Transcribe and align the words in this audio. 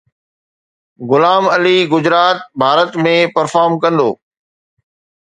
غلام 1.09 1.43
Ali 1.55 1.77
Gujarat, 1.91 2.37
Bharat 2.59 2.91
۾ 3.09 3.15
perform 3.35 3.73
ڪندو 3.83 4.09